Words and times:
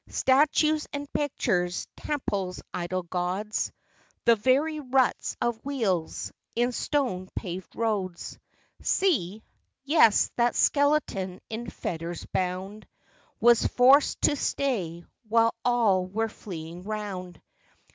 Statues, 0.09 0.87
and 0.91 1.13
pictures, 1.13 1.87
temples, 1.95 2.59
idol 2.73 3.03
gods, 3.03 3.71
The 4.25 4.35
very 4.35 4.79
ruts 4.79 5.37
of 5.39 5.63
wheels, 5.63 6.33
in 6.55 6.71
stone 6.71 7.29
paved 7.35 7.75
roads. 7.75 8.39
See! 8.81 9.43
yes, 9.83 10.31
that 10.37 10.55
skeleton 10.55 11.39
in 11.51 11.69
fetters 11.69 12.25
bound, 12.33 12.87
Was 13.39 13.63
forced 13.67 14.23
to 14.23 14.35
stay, 14.35 15.05
while 15.29 15.53
all 15.63 16.07
were 16.07 16.29
fleeing 16.29 16.81
round. 16.81 17.39